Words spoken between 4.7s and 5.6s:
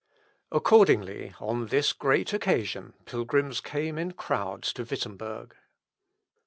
to Wittemberg.